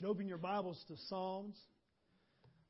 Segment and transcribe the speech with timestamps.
[0.00, 1.56] You open your Bibles to Psalms,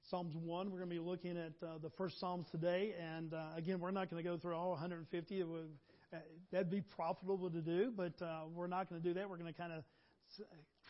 [0.09, 2.97] Psalms 1, we're going to be looking at uh, the first Psalms today.
[3.01, 5.45] And uh, again, we're not going to go through all 150.
[5.45, 5.69] Would,
[6.13, 6.17] uh,
[6.51, 9.31] that'd be profitable to do, but uh, we're not going to do that.
[9.31, 9.85] We're going to kind of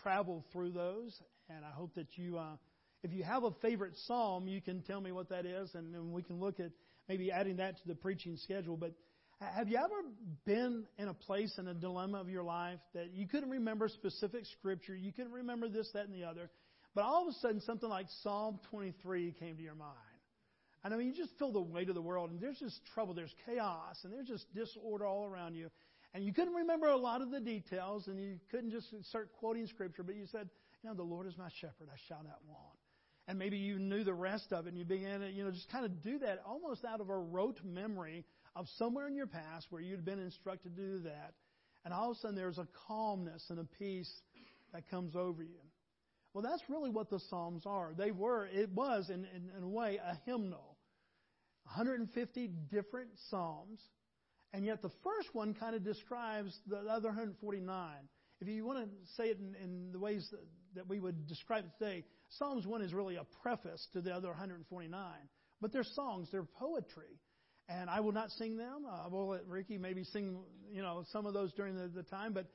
[0.03, 2.57] travel through those, and I hope that you, uh,
[3.03, 6.13] if you have a favorite psalm, you can tell me what that is, and then
[6.13, 6.71] we can look at
[7.09, 8.77] maybe adding that to the preaching schedule.
[8.77, 8.93] But
[9.41, 10.03] have you ever
[10.45, 14.45] been in a place in a dilemma of your life that you couldn't remember specific
[14.59, 16.51] scripture, you couldn't remember this, that, and the other,
[16.95, 19.97] but all of a sudden something like Psalm 23 came to your mind?
[20.83, 23.13] And I know you just feel the weight of the world, and there's just trouble,
[23.15, 25.69] there's chaos, and there's just disorder all around you.
[26.13, 29.67] And you couldn't remember a lot of the details, and you couldn't just start quoting
[29.67, 30.49] Scripture, but you said,
[30.83, 32.79] You know, the Lord is my shepherd, I shall not want.
[33.29, 35.71] And maybe you knew the rest of it, and you began to, you know, just
[35.71, 38.25] kind of do that almost out of a rote memory
[38.57, 41.35] of somewhere in your past where you'd been instructed to do that.
[41.85, 44.11] And all of a sudden, there's a calmness and a peace
[44.73, 45.61] that comes over you.
[46.35, 47.93] Well, that's really what the Psalms are.
[47.97, 50.77] They were, it was, in, in, in a way, a hymnal.
[51.65, 53.81] 150 different Psalms
[54.53, 57.95] and yet the first one kind of describes the other 149.
[58.41, 60.41] If you want to say it in, in the ways that,
[60.75, 64.29] that we would describe it today, Psalms 1 is really a preface to the other
[64.29, 65.03] 149.
[65.61, 67.19] But they're songs, they're poetry.
[67.69, 68.85] And I will not sing them.
[68.89, 70.39] Uh, I will let Ricky maybe sing,
[70.73, 72.33] you know, some of those during the, the time.
[72.33, 72.47] But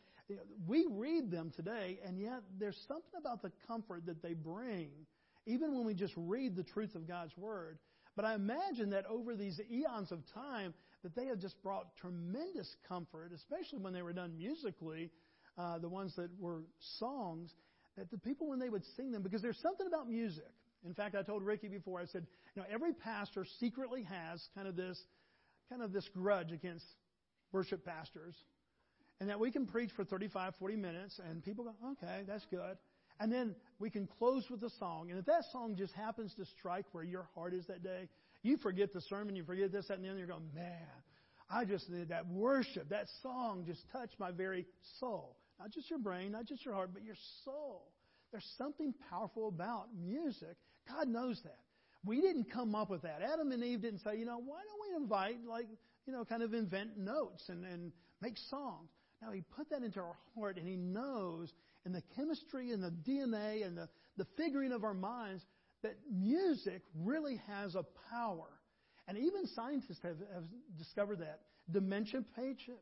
[0.67, 4.89] we read them today, and yet there's something about the comfort that they bring,
[5.45, 7.77] even when we just read the truth of God's Word.
[8.15, 10.73] But I imagine that over these eons of time,
[11.05, 15.11] that they have just brought tremendous comfort, especially when they were done musically,
[15.55, 16.63] uh, the ones that were
[16.97, 17.53] songs,
[17.95, 20.51] that the people, when they would sing them, because there's something about music.
[20.83, 22.25] In fact, I told Ricky before, I said,
[22.55, 24.99] you know, every pastor secretly has kind of this,
[25.69, 26.85] kind of this grudge against
[27.51, 28.33] worship pastors.
[29.19, 32.77] And that we can preach for 35, 40 minutes, and people go, okay, that's good.
[33.19, 35.11] And then we can close with a song.
[35.11, 38.09] And if that song just happens to strike where your heart is that day,
[38.45, 40.19] you forget the sermon, you forget this, that, and the other.
[40.19, 40.71] You're going, man,
[41.49, 44.65] I just did that worship, that song just touched my very
[44.99, 45.37] soul.
[45.59, 47.91] Not just your brain, not just your heart, but your soul.
[48.31, 50.57] There's something powerful about music.
[50.87, 51.59] God knows that.
[52.03, 53.21] We didn't come up with that.
[53.21, 55.67] Adam and Eve didn't say, you know, why don't we invite, like,
[56.05, 57.91] you know, kind of invent notes and, and
[58.21, 58.89] make songs.
[59.21, 61.51] Now, He put that into our heart, and He knows
[61.85, 65.43] in the chemistry and the DNA and the, the figuring of our minds
[65.85, 68.47] that music really has a power.
[69.07, 70.43] And even scientists have, have
[70.79, 71.41] discovered that.
[71.71, 72.23] Dementia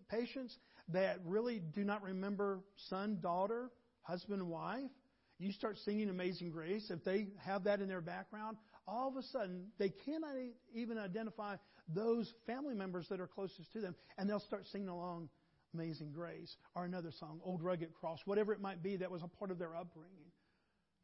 [0.09, 0.57] patients
[0.89, 3.71] that really do not remember son, daughter,
[4.03, 4.91] husband, wife,
[5.37, 9.23] you start singing Amazing Grace, if they have that in their background, all of a
[9.23, 10.35] sudden they cannot
[10.73, 11.55] even identify
[11.93, 15.29] those family members that are closest to them, and they'll start singing along
[15.73, 19.27] Amazing Grace or another song, Old Rugged Cross, whatever it might be that was a
[19.27, 20.31] part of their upbringing.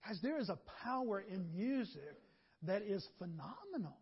[0.05, 2.21] Guys, there is a power in music
[2.63, 3.97] that is phenomenal.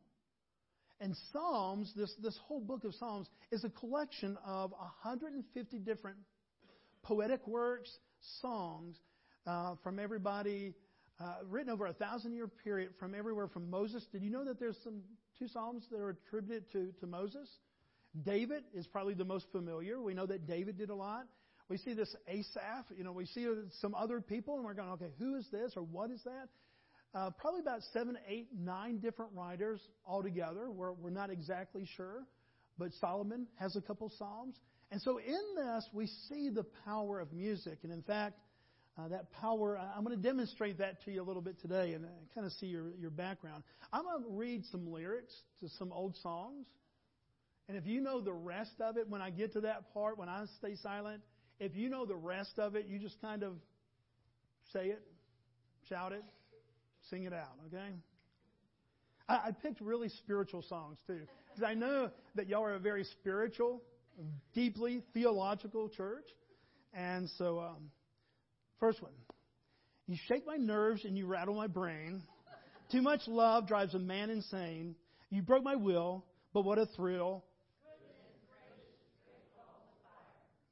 [0.99, 6.17] And Psalms, this, this whole book of Psalms, is a collection of 150 different
[7.03, 7.89] poetic works,
[8.41, 8.97] songs
[9.45, 10.73] uh, from everybody,
[11.19, 14.05] uh, written over a thousand year period from everywhere from Moses.
[14.11, 15.01] Did you know that there's some
[15.37, 17.47] two Psalms that are attributed to, to Moses?
[18.25, 20.01] David is probably the most familiar.
[20.01, 21.27] We know that David did a lot.
[21.69, 23.45] We see this Asaph, you know, we see
[23.81, 26.47] some other people, and we're going, okay, who is this or what is that?
[27.13, 30.69] Uh, probably about seven, eight, nine different writers altogether.
[30.71, 32.23] We're, we're not exactly sure,
[32.77, 34.55] but Solomon has a couple psalms.
[34.91, 37.79] And so in this, we see the power of music.
[37.83, 38.39] And in fact,
[38.97, 42.05] uh, that power, I'm going to demonstrate that to you a little bit today and
[42.05, 43.63] uh, kind of see your, your background.
[43.91, 46.65] I'm going to read some lyrics to some old songs.
[47.67, 50.29] And if you know the rest of it, when I get to that part, when
[50.29, 51.21] I stay silent,
[51.59, 53.53] if you know the rest of it, you just kind of
[54.73, 55.01] say it,
[55.89, 56.23] shout it,
[57.09, 57.93] sing it out, okay?
[59.27, 63.03] I, I picked really spiritual songs too, because I know that y'all are a very
[63.03, 63.81] spiritual,
[64.53, 66.25] deeply theological church.
[66.93, 67.91] And so, um,
[68.79, 69.11] first one.
[70.07, 72.23] You shake my nerves and you rattle my brain.
[72.91, 74.95] Too much love drives a man insane.
[75.29, 77.43] You broke my will, but what a thrill.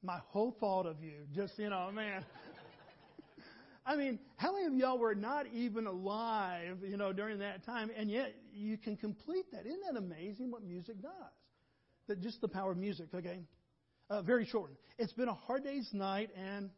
[0.06, 1.26] My whole thought of you.
[1.34, 2.24] Just, you know, man.
[3.84, 7.90] I mean, how many of y'all were not even alive, you know, during that time,
[7.96, 9.66] and yet you can complete that?
[9.66, 11.12] Isn't that amazing what music does?
[12.08, 13.40] That just the power of music, okay?
[14.08, 14.70] Uh, very short.
[14.98, 16.70] It's been a hard day's night, and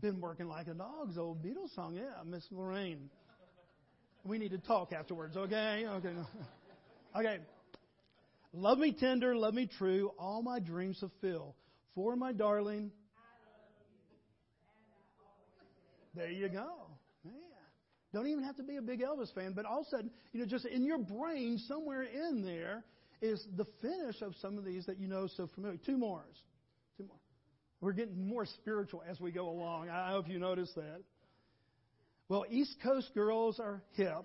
[0.00, 1.94] Been working like a dog's old Beatles song.
[1.94, 3.08] Yeah, Miss Lorraine.
[4.24, 5.84] We need to talk afterwards, okay?
[5.86, 6.12] Okay.
[7.16, 7.38] Okay.
[8.56, 11.54] Love me tender, love me true, all my dreams fulfill.
[11.94, 12.90] For my darling.
[16.14, 16.88] There you go.
[17.22, 17.32] Yeah.
[18.14, 20.40] Don't even have to be a big Elvis fan, but all of a sudden, you
[20.40, 22.82] know, just in your brain, somewhere in there,
[23.20, 25.78] is the finish of some of these that you know so familiar.
[25.84, 26.24] Two more.
[26.96, 27.16] Two more.
[27.82, 29.90] We're getting more spiritual as we go along.
[29.90, 31.02] I hope you notice that.
[32.30, 34.24] Well, East Coast girls are hip.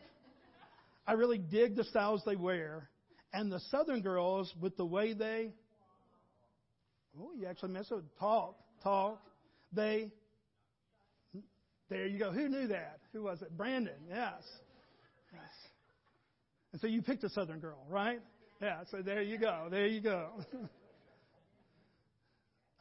[1.06, 2.90] I really dig the styles they wear.
[3.34, 5.52] And the Southern girls, with the way they,
[7.20, 8.04] oh, you actually mess up.
[8.20, 9.22] Talk, talk.
[9.72, 10.12] They,
[11.90, 12.32] there you go.
[12.32, 13.00] Who knew that?
[13.14, 13.56] Who was it?
[13.56, 13.94] Brandon.
[14.10, 14.44] Yes.
[15.32, 15.42] Yes.
[16.74, 18.20] And so you picked a Southern girl, right?
[18.62, 18.82] Yeah.
[18.92, 19.68] So there you go.
[19.72, 20.30] There you go.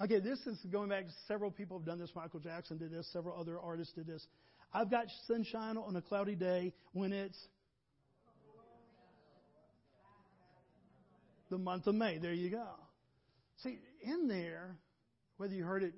[0.02, 1.04] okay, this is going back.
[1.28, 2.10] Several people have done this.
[2.14, 3.08] Michael Jackson did this.
[3.12, 4.26] Several other artists did this.
[4.72, 7.38] I've got sunshine on a cloudy day when it's
[11.50, 12.18] the month of May.
[12.18, 12.66] There you go.
[13.62, 14.76] See, in there,
[15.36, 15.92] whether you heard it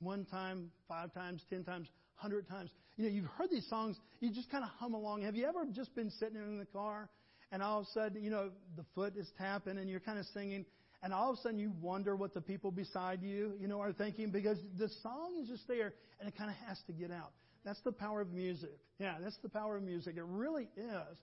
[0.00, 4.32] one time, five times, ten times, hundred times, you know, you've heard these songs, you
[4.32, 5.22] just kind of hum along.
[5.22, 7.08] Have you ever just been sitting in the car
[7.52, 10.26] and all of a sudden, you know, the foot is tapping and you're kind of
[10.34, 10.64] singing
[11.02, 13.92] and all of a sudden you wonder what the people beside you, you know, are
[13.92, 17.32] thinking because the song is just there and it kind of has to get out.
[17.64, 18.78] That's the power of music.
[18.98, 20.16] Yeah, that's the power of music.
[20.16, 21.18] It really is.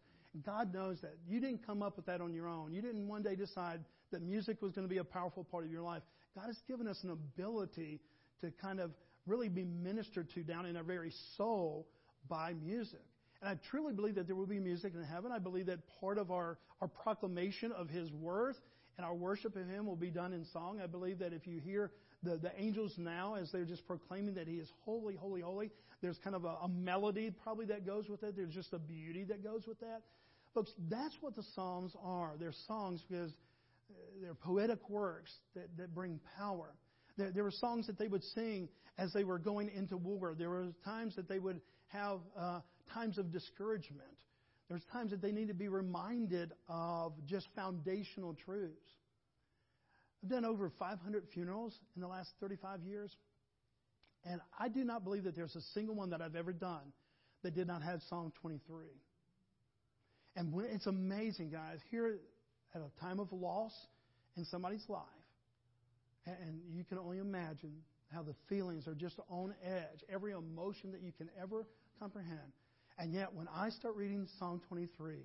[0.46, 1.16] God knows that.
[1.28, 2.74] You didn't come up with that on your own.
[2.74, 3.82] You didn't one day decide
[4.12, 6.04] that music was going to be a powerful part of your life.
[6.36, 8.00] God has given us an ability
[8.42, 8.92] to kind of
[9.26, 11.88] really be ministered to down in our very soul
[12.30, 13.02] by music.
[13.42, 15.32] And I truly believe that there will be music in heaven.
[15.32, 18.58] I believe that part of our, our proclamation of His worth
[18.98, 20.80] and our worship of Him will be done in song.
[20.84, 21.92] I believe that if you hear
[22.24, 25.72] the, the angels now as they're just proclaiming that He is holy, holy, holy,
[26.02, 28.36] there's kind of a, a melody probably that goes with it.
[28.36, 30.02] There's just a beauty that goes with that.
[30.54, 32.34] Folks, that's what the Psalms are.
[32.40, 36.74] They're songs because uh, they're poetic works that, that bring power.
[37.18, 40.36] There, there were songs that they would sing as they were going into war.
[40.38, 42.62] There were times that they would have uh,
[42.94, 44.02] times of discouragement.
[44.70, 48.90] There's times that they need to be reminded of just foundational truths.
[50.24, 53.16] I've done over 500 funerals in the last 35 years,
[54.26, 56.92] and I do not believe that there's a single one that I've ever done
[57.44, 58.86] that did not have Psalm 23.
[60.36, 61.80] And when, it's amazing, guys.
[61.90, 62.18] Here
[62.74, 63.74] at a time of loss
[64.36, 65.04] in somebody's life,
[66.26, 67.74] and you can only imagine
[68.14, 71.66] how the feelings are just on edge, every emotion that you can ever
[72.00, 72.52] comprehend.
[73.00, 75.18] And yet, when I start reading Psalm 23,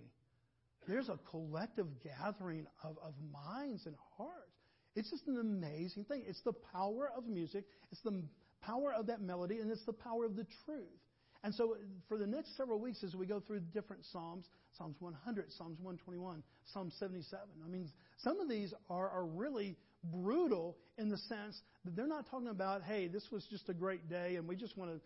[0.87, 4.62] there's a collective gathering of, of minds and hearts.
[4.95, 6.25] It's just an amazing thing.
[6.27, 8.23] It's the power of music, it's the
[8.61, 11.01] power of that melody, and it's the power of the truth.
[11.45, 11.77] And so,
[12.09, 14.47] for the next several weeks, as we go through different Psalms,
[14.79, 16.43] Psalms 100, Psalms 121,
[16.73, 21.97] Psalm 77, I mean, some of these are, are really brutal in the sense that
[21.97, 24.91] they're not talking about, hey, this was just a great day and we just want
[24.93, 25.01] to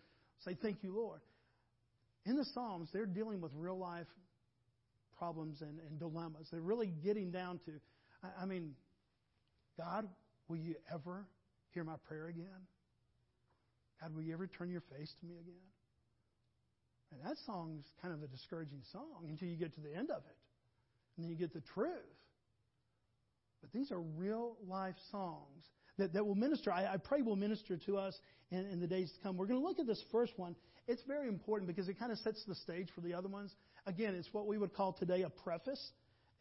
[0.45, 1.21] say, thank you, Lord.
[2.25, 4.07] In the Psalms, they're dealing with real life
[5.17, 6.47] problems and, and dilemmas.
[6.51, 7.71] They're really getting down to,
[8.23, 8.73] I, I mean,
[9.77, 10.07] God,
[10.47, 11.25] will you ever
[11.73, 12.67] hear my prayer again?
[14.01, 15.55] God, will you ever turn your face to me again?
[17.11, 20.17] And that song's kind of a discouraging song until you get to the end of
[20.17, 20.37] it.
[21.15, 21.91] And then you get the truth.
[23.61, 25.65] But these are real life songs
[25.97, 26.71] that, that will minister.
[26.71, 28.17] I, I pray will minister to us
[28.51, 29.37] in, in the days to come.
[29.37, 30.55] We're going to look at this first one.
[30.87, 33.53] It's very important because it kind of sets the stage for the other ones.
[33.85, 35.91] Again, it's what we would call today a preface.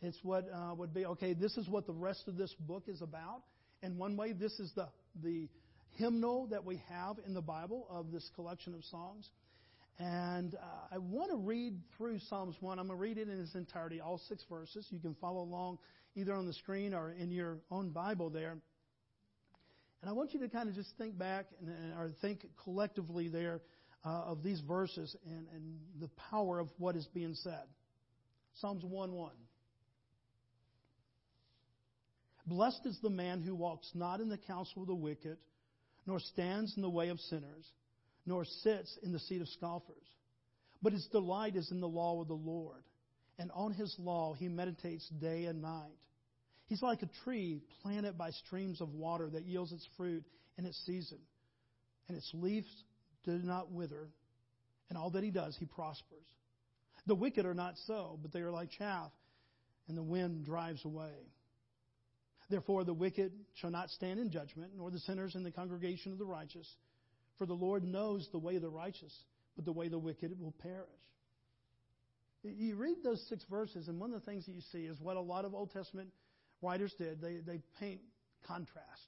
[0.02, 3.00] It's what uh, would be, okay, this is what the rest of this book is
[3.02, 3.42] about.
[3.82, 4.88] And one way, this is the,
[5.22, 5.48] the
[5.92, 9.28] hymnal that we have in the Bible of this collection of songs.
[9.98, 12.78] And uh, I want to read through Psalms 1.
[12.78, 14.86] I'm going to read it in its entirety, all six verses.
[14.90, 15.78] You can follow along
[16.14, 18.56] either on the screen or in your own Bible there.
[20.02, 23.60] And I want you to kind of just think back and, or think collectively there
[24.04, 27.64] uh, of these verses and, and the power of what is being said.
[28.60, 29.30] Psalms 1 1.
[32.46, 35.38] Blessed is the man who walks not in the counsel of the wicked,
[36.06, 37.66] nor stands in the way of sinners
[38.26, 40.06] nor sits in the seat of scoffers.
[40.82, 42.82] But his delight is in the law of the Lord,
[43.38, 45.96] and on his law he meditates day and night.
[46.66, 50.24] He's like a tree planted by streams of water that yields its fruit
[50.58, 51.18] in its season,
[52.08, 52.66] and its leaves
[53.24, 54.08] do not wither,
[54.88, 56.26] and all that he does, he prospers.
[57.06, 59.12] The wicked are not so, but they are like chaff,
[59.86, 61.14] and the wind drives away.
[62.48, 66.18] Therefore, the wicked shall not stand in judgment, nor the sinners in the congregation of
[66.18, 66.68] the righteous.
[67.38, 69.12] For the Lord knows the way of the righteous,
[69.56, 70.88] but the way of the wicked will perish.
[72.42, 75.16] You read those six verses, and one of the things that you see is what
[75.16, 76.10] a lot of Old Testament
[76.62, 77.20] writers did.
[77.20, 78.00] They, they paint
[78.46, 79.02] contrast.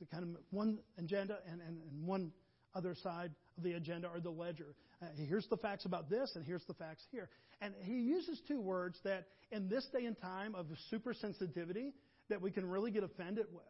[0.00, 2.32] The kind of one agenda and, and, and one
[2.74, 4.74] other side of the agenda or the ledger.
[5.00, 7.28] Uh, here's the facts about this, and here's the facts here.
[7.60, 11.92] And he uses two words that, in this day and time of super sensitivity,
[12.28, 13.64] that we can really get offended with.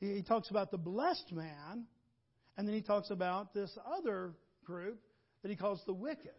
[0.00, 1.84] He, he talks about the blessed man,
[2.56, 4.32] and then he talks about this other
[4.64, 5.00] group
[5.42, 6.30] that he calls the wicked.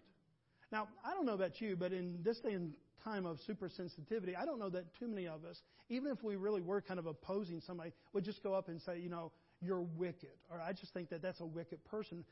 [0.71, 2.73] Now, I don't know about you, but in this day and
[3.03, 6.35] time of super sensitivity, I don't know that too many of us, even if we
[6.35, 9.81] really were kind of opposing somebody, would just go up and say, you know, you're
[9.81, 10.35] wicked.
[10.49, 12.25] Or I just think that that's a wicked person.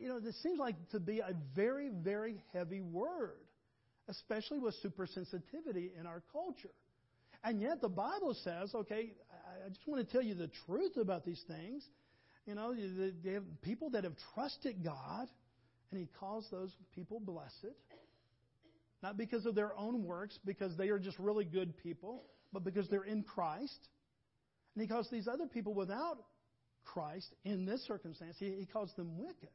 [0.00, 3.40] You know, this seems like to be a very, very heavy word,
[4.08, 6.74] especially with super sensitivity in our culture.
[7.44, 9.12] And yet the Bible says, okay,
[9.64, 11.84] I just want to tell you the truth about these things.
[12.46, 15.28] You know, they have people that have trusted God,
[15.90, 17.74] and He calls those people blessed.
[19.02, 22.88] Not because of their own works, because they are just really good people, but because
[22.88, 23.88] they're in Christ.
[24.74, 26.18] And He calls these other people without
[26.84, 29.50] Christ in this circumstance, He, he calls them wicked.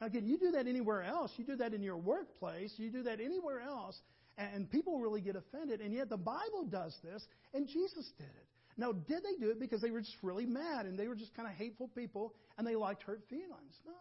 [0.00, 1.32] Now, again, you do that anywhere else.
[1.36, 2.72] You do that in your workplace.
[2.76, 3.98] You do that anywhere else.
[4.38, 5.80] And people really get offended.
[5.80, 7.22] And yet the Bible does this,
[7.52, 8.46] and Jesus did it.
[8.76, 11.34] Now, did they do it because they were just really mad and they were just
[11.34, 13.78] kind of hateful people and they liked hurt feelings?
[13.84, 13.92] No.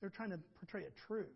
[0.00, 1.26] They're trying to portray a truth.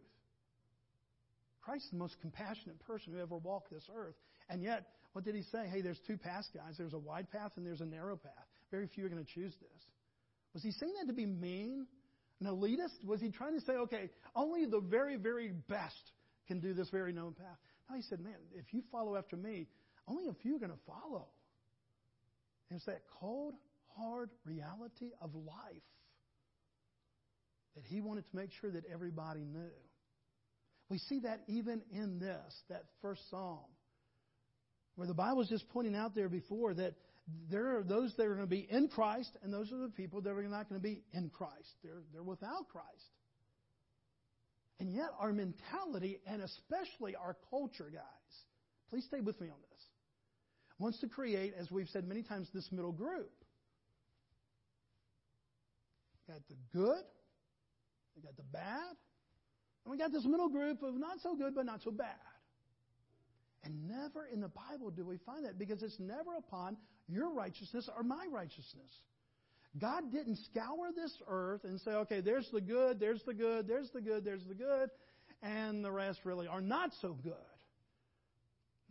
[1.61, 4.15] Christ is the most compassionate person who ever walked this earth.
[4.49, 5.67] And yet, what did he say?
[5.71, 6.77] Hey, there's two paths, guys.
[6.79, 8.33] There's a wide path and there's a narrow path.
[8.71, 9.83] Very few are going to choose this.
[10.55, 11.87] Was he saying that to be mean?
[12.41, 13.05] An elitist?
[13.05, 16.13] Was he trying to say, okay, only the very, very best
[16.49, 17.59] can do this very known path?
[17.91, 19.67] No, he said, man, if you follow after me,
[20.07, 21.27] only a few are going to follow.
[22.69, 23.55] And it's that cold,
[23.97, 25.83] hard reality of life
[27.75, 29.71] that he wanted to make sure that everybody knew.
[30.89, 33.59] We see that even in this, that first psalm,
[34.97, 36.95] where the Bible is just pointing out there before that
[37.51, 40.21] there are those that are going to be in Christ, and those are the people
[40.23, 41.69] that are not going to be in Christ.
[41.83, 42.87] They're, they're without Christ.
[44.81, 48.33] And yet, our mentality, and especially our culture, guys,
[48.89, 49.83] please stay with me on this,
[50.79, 53.31] wants to create, as we've said many times, this middle group.
[56.27, 57.05] We Got the good,
[58.17, 58.97] we got the bad,
[59.85, 62.17] and we got this middle group of not so good but not so bad.
[63.63, 67.89] And never in the Bible do we find that because it's never upon your righteousness
[67.95, 68.91] or my righteousness.
[69.79, 73.91] God didn't scour this earth and say, okay, there's the good, there's the good, there's
[73.91, 74.91] the good, there's the good,
[75.43, 77.35] and the rest really are not so good.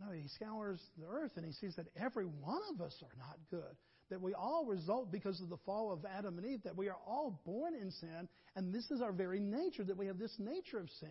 [0.00, 3.36] No, He scours the earth and He sees that every one of us are not
[3.50, 3.76] good.
[4.08, 6.96] That we all result because of the fall of Adam and Eve, that we are
[7.06, 10.80] all born in sin, and this is our very nature, that we have this nature
[10.80, 11.10] of sin.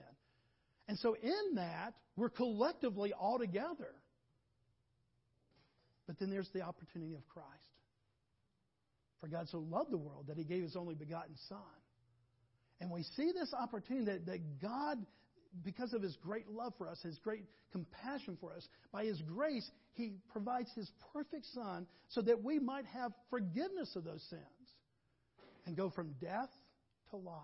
[0.89, 3.93] And so in that, we're collectively all together.
[6.07, 7.68] But then there's the opportunity of Christ.
[9.19, 11.57] For God so loved the world that he gave his only begotten Son.
[12.79, 14.97] And we see this opportunity that, that God,
[15.63, 19.69] because of his great love for us, his great compassion for us, by his grace,
[19.93, 24.43] he provides his perfect Son so that we might have forgiveness of those sins
[25.65, 26.49] and go from death
[27.11, 27.35] to life.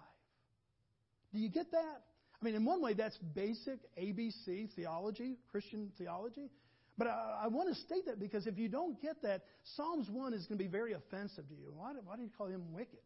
[1.34, 2.01] Do you get that?
[2.41, 6.50] I mean, in one way, that's basic ABC theology, Christian theology.
[6.97, 9.43] But I, I, want to state that because if you don't get that,
[9.75, 11.73] Psalms 1 is going to be very offensive to you.
[11.75, 12.99] Why do, why do you call him wicked?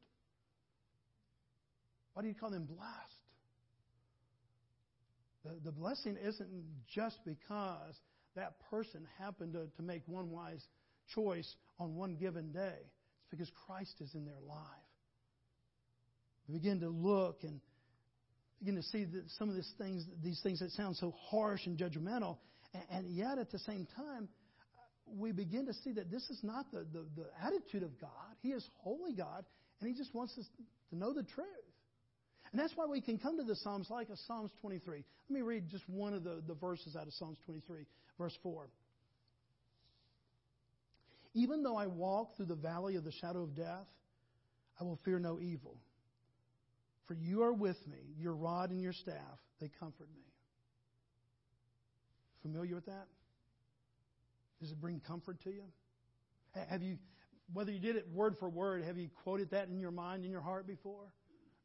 [2.13, 2.83] Why do you call him blessed?
[5.43, 6.49] The, the blessing isn't
[6.93, 7.95] just because
[8.35, 10.63] that person happened to, to make one wise
[11.15, 12.77] choice on one given day.
[12.77, 14.59] It's because Christ is in their life.
[16.47, 17.59] We begin to look and
[18.59, 21.77] begin to see that some of these things, these things that sound so harsh and
[21.77, 22.37] judgmental,
[22.91, 24.29] and, yet at the same time,
[25.17, 28.35] we begin to see that this is not the, the, the attitude of God.
[28.41, 29.43] He is holy God,
[29.79, 30.45] and He just wants us
[30.91, 31.47] to know the truth.
[32.51, 35.03] And that's why we can come to the Psalms like a Psalms 23.
[35.29, 37.85] Let me read just one of the, the verses out of Psalms 23,
[38.17, 38.69] verse 4.
[41.35, 43.85] Even though I walk through the valley of the shadow of death,
[44.79, 45.77] I will fear no evil.
[47.07, 50.28] For you are with me, your rod and your staff, they comfort me.
[52.41, 53.07] Familiar with that?
[54.61, 55.63] Does it bring comfort to you?
[56.69, 56.97] Have you,
[57.53, 60.31] whether you did it word for word, have you quoted that in your mind, in
[60.31, 61.13] your heart before?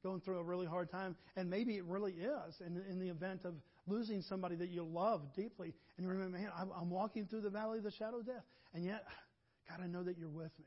[0.03, 3.41] Going through a really hard time, and maybe it really is in, in the event
[3.45, 3.55] of
[3.87, 7.51] losing somebody that you love deeply, and you remember, man, I'm, I'm walking through the
[7.51, 9.05] valley of the shadow of death, and yet,
[9.69, 10.67] God, I know that you're with me.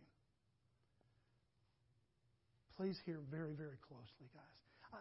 [2.77, 4.57] please hear very, very closely, guys.
[4.93, 4.97] I,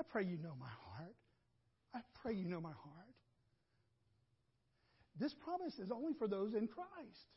[0.00, 1.14] I pray you know my heart.
[1.94, 3.14] I pray you know my heart.
[5.20, 7.28] This promise is only for those in Christ.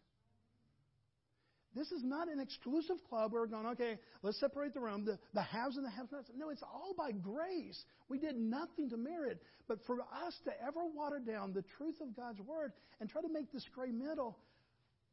[1.75, 5.18] This is not an exclusive club where we're going, okay, let's separate the room, the,
[5.34, 6.30] the haves and the have nots.
[6.38, 7.84] No, it's all by grace.
[8.10, 9.42] We did nothing to merit.
[9.68, 13.28] But for us to ever water down the truth of God's Word and try to
[13.34, 14.38] make this gray middle,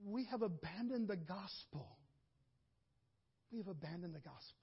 [0.05, 1.97] we have abandoned the gospel.
[3.50, 4.59] We have abandoned the gospel.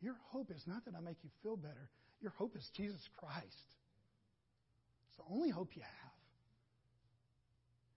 [0.00, 1.90] Your hope is not that I make you feel better.
[2.20, 3.46] Your hope is Jesus Christ.
[5.08, 6.12] It's the only hope you have.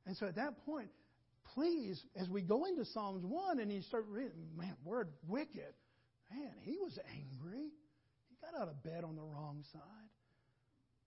[0.06, 0.90] And so at that point,
[1.54, 5.74] please, as we go into Psalms 1 and you start reading, man, word wicked,
[6.32, 7.70] man, he was angry.
[8.30, 10.10] He got out of bed on the wrong side.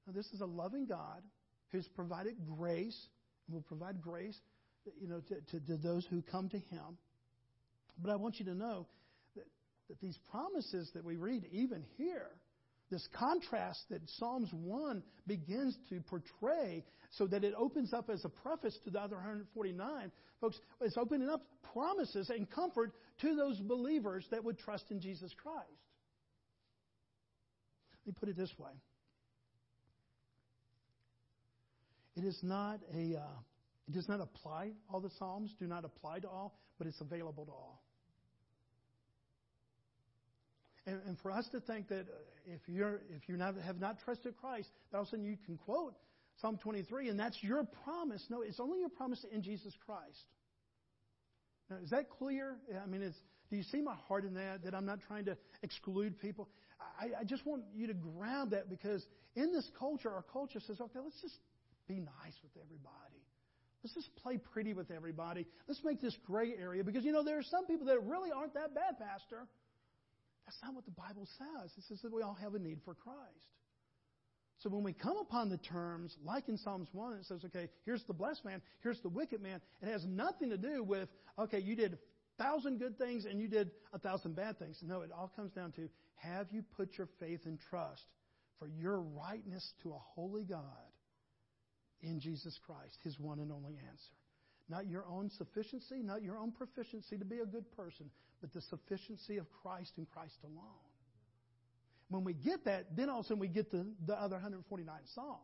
[0.06, 1.22] Now, this is a loving God
[1.72, 3.08] who's provided grace
[3.46, 4.38] and will provide grace
[5.00, 6.98] you know, to, to, to those who come to him.
[7.98, 8.86] But I want you to know
[9.36, 9.46] that,
[9.88, 12.30] that these promises that we read, even here,
[12.90, 18.28] this contrast that Psalms 1 begins to portray so that it opens up as a
[18.28, 20.12] preface to the other 149.
[20.40, 25.32] Folks, it's opening up promises and comfort to those believers that would trust in Jesus
[25.42, 25.68] Christ.
[28.04, 28.72] Let me put it this way
[32.16, 33.16] it is not a.
[33.16, 33.40] Uh,
[33.86, 37.44] it does not apply all the Psalms, do not apply to all, but it's available
[37.44, 37.83] to all.
[40.86, 44.36] And, and for us to think that uh, if you're if you have not trusted
[44.36, 45.94] Christ, that all of a sudden you can quote
[46.40, 48.24] Psalm 23 and that's your promise.
[48.28, 50.26] No, it's only your promise in Jesus Christ.
[51.70, 52.56] Now, is that clear?
[52.82, 53.14] I mean,
[53.50, 54.64] do you see my heart in that?
[54.64, 56.48] That I'm not trying to exclude people.
[57.00, 60.80] I, I just want you to grab that because in this culture, our culture says,
[60.80, 61.38] okay, let's just
[61.88, 63.22] be nice with everybody.
[63.82, 65.46] Let's just play pretty with everybody.
[65.68, 68.54] Let's make this gray area because, you know, there are some people that really aren't
[68.54, 69.46] that bad, Pastor.
[70.46, 71.70] That's not what the Bible says.
[71.76, 73.54] It says that we all have a need for Christ.
[74.58, 78.04] So when we come upon the terms, like in Psalms 1, it says, okay, here's
[78.04, 79.60] the blessed man, here's the wicked man.
[79.82, 83.48] It has nothing to do with, okay, you did a thousand good things and you
[83.48, 84.78] did a thousand bad things.
[84.82, 88.02] No, it all comes down to have you put your faith and trust
[88.58, 90.62] for your rightness to a holy God
[92.00, 94.14] in Jesus Christ, his one and only answer.
[94.68, 98.62] Not your own sufficiency, not your own proficiency to be a good person, but the
[98.62, 100.90] sufficiency of Christ and Christ alone.
[102.08, 104.94] When we get that, then all of a sudden we get the, the other 149
[105.14, 105.38] Psalms.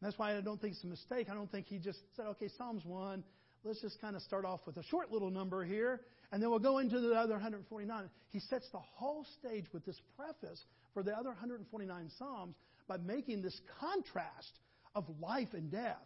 [0.00, 1.28] And that's why I don't think it's a mistake.
[1.30, 3.22] I don't think he just said, okay, Psalms 1,
[3.64, 6.00] let's just kind of start off with a short little number here,
[6.32, 8.08] and then we'll go into the other 149.
[8.30, 12.56] He sets the whole stage with this preface for the other 149 Psalms
[12.88, 14.58] by making this contrast
[14.94, 15.98] of life and death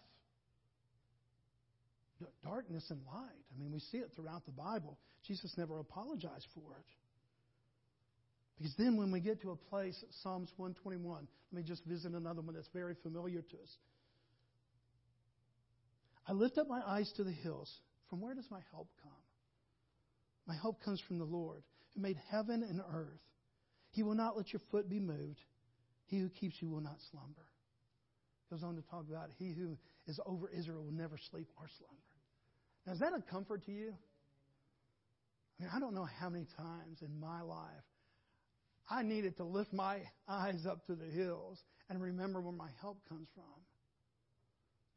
[2.44, 3.44] darkness and light.
[3.54, 4.98] I mean, we see it throughout the Bible.
[5.26, 6.84] Jesus never apologized for it.
[8.58, 12.40] Because then when we get to a place, Psalms 121, let me just visit another
[12.40, 13.76] one that's very familiar to us.
[16.26, 17.70] I lift up my eyes to the hills.
[18.08, 19.12] From where does my help come?
[20.46, 21.62] My help comes from the Lord,
[21.94, 23.20] who made heaven and earth.
[23.90, 25.40] He will not let your foot be moved.
[26.06, 27.46] He who keeps you will not slumber.
[28.50, 29.76] Goes on to talk about he who
[30.06, 32.02] is over Israel will never sleep or slumber.
[32.86, 33.94] Now, is that a comfort to you?
[35.58, 37.84] I mean, I don't know how many times in my life
[38.90, 42.98] I needed to lift my eyes up to the hills and remember where my help
[43.08, 43.44] comes from.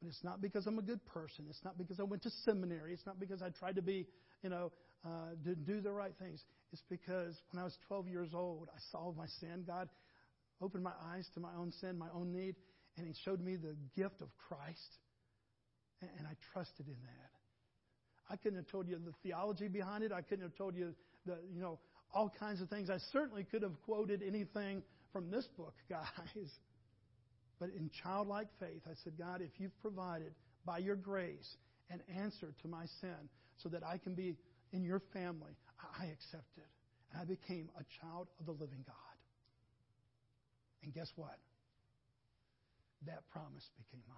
[0.01, 1.45] But it's not because I'm a good person.
[1.49, 2.93] It's not because I went to seminary.
[2.93, 4.05] It's not because I tried to be,
[4.43, 4.71] you know,
[5.05, 6.43] uh, to do the right things.
[6.71, 9.63] It's because when I was 12 years old, I saw my sin.
[9.65, 9.89] God
[10.61, 12.55] opened my eyes to my own sin, my own need,
[12.97, 14.97] and He showed me the gift of Christ.
[16.01, 17.31] And, and I trusted in that.
[18.29, 20.11] I couldn't have told you the theology behind it.
[20.11, 20.93] I couldn't have told you
[21.25, 21.79] the, you know,
[22.13, 22.89] all kinds of things.
[22.89, 24.83] I certainly could have quoted anything
[25.13, 26.49] from this book, guys.
[27.59, 30.33] But in childlike faith, I said, God, if you've provided
[30.65, 31.55] by your grace
[31.89, 34.35] an answer to my sin so that I can be
[34.73, 35.55] in your family,
[35.99, 36.67] I accept it.
[37.11, 38.95] And I became a child of the living God.
[40.83, 41.37] And guess what?
[43.05, 44.17] That promise became mine.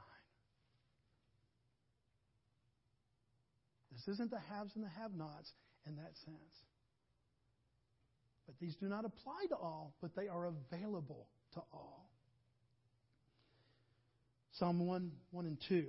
[3.91, 5.51] This isn't the haves and the have nots
[5.85, 6.63] in that sense.
[8.45, 12.09] But these do not apply to all, but they are available to all.
[14.53, 15.85] Psalm 1, 1 and 2.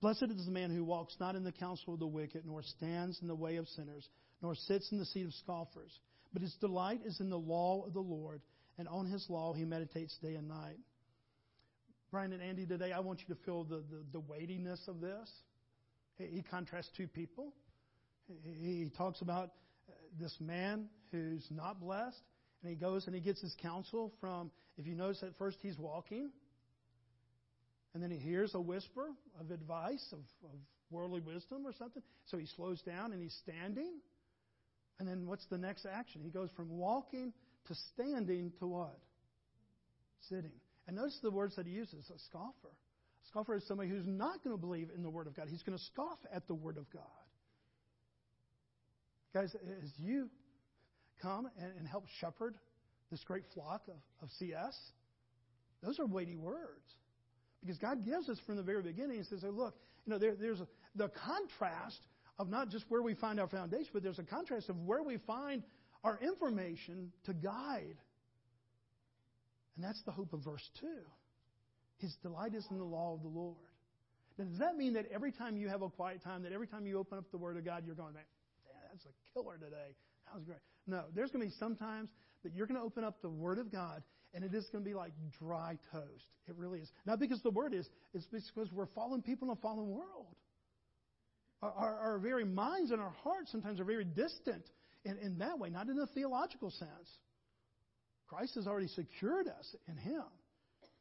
[0.00, 3.18] Blessed is the man who walks not in the counsel of the wicked, nor stands
[3.20, 4.08] in the way of sinners,
[4.42, 5.98] nor sits in the seat of scoffers.
[6.32, 8.40] But his delight is in the law of the Lord,
[8.80, 10.78] and on his law he meditates day and night.
[12.10, 15.30] Brian and Andy, today I want you to feel the, the, the weightiness of this.
[16.16, 17.52] He contrasts two people.
[18.42, 19.50] He talks about
[19.88, 22.22] uh, this man who's not blessed,
[22.62, 25.78] and he goes and he gets his counsel from, if you notice at first he's
[25.78, 26.30] walking,
[27.92, 30.58] and then he hears a whisper of advice, of, of
[30.90, 32.02] worldly wisdom or something.
[32.26, 33.92] So he slows down and he's standing.
[34.98, 36.22] And then what's the next action?
[36.22, 37.32] He goes from walking
[37.68, 38.98] to standing to what?
[40.28, 40.52] Sitting.
[40.86, 42.68] And notice the words that he uses a scoffer.
[43.24, 45.46] A scoffer is somebody who's not going to believe in the Word of God.
[45.48, 47.02] He's going to scoff at the Word of God.
[49.32, 50.28] Guys, as you
[51.22, 52.56] come and, and help shepherd
[53.10, 54.76] this great flock of, of CS,
[55.82, 56.84] those are weighty words.
[57.60, 59.18] Because God gives us from the very beginning.
[59.18, 59.74] He says, hey, look,
[60.06, 62.00] you know, there, there's a, the contrast
[62.38, 65.18] of not just where we find our foundation, but there's a contrast of where we
[65.18, 65.62] find
[66.04, 67.96] our information to guide.
[69.76, 70.86] And that's the hope of verse 2.
[71.98, 73.56] His delight is in the law of the Lord.
[74.38, 76.86] Now, does that mean that every time you have a quiet time, that every time
[76.86, 78.24] you open up the Word of God, you're going, man,
[78.90, 79.94] that's a killer today.
[80.26, 80.60] That was great.
[80.86, 82.08] No, there's going to be some times
[82.42, 84.88] that you're going to open up the Word of God and it is going to
[84.88, 86.24] be like dry toast.
[86.48, 86.90] It really is.
[87.04, 90.36] Not because the Word is, it's because we're fallen people in a fallen world.
[91.62, 94.64] Our, our, our very minds and our hearts sometimes are very distant
[95.04, 97.18] in, in that way, not in a theological sense.
[98.28, 100.22] Christ has already secured us in Him.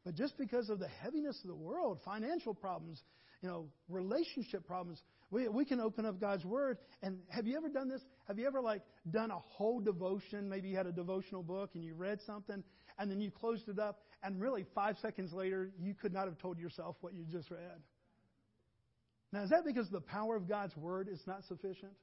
[0.06, 3.02] But just because of the heaviness of the world, financial problems,
[3.42, 6.78] you know, relationship problems, we, we can open up God's Word.
[7.04, 8.02] And have you ever done this?
[8.28, 8.82] Have you ever like
[9.12, 10.50] done a whole devotion?
[10.50, 12.64] Maybe you had a devotional book and you read something,
[12.98, 16.38] and then you closed it up, and really five seconds later, you could not have
[16.40, 17.82] told yourself what you just read.
[19.32, 21.94] Now, is that because the power of God's Word is not sufficient?